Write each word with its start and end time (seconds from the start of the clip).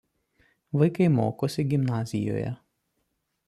Vaikai 0.81 1.09
mokosi 1.17 1.67
gimnazijoje. 1.75 2.51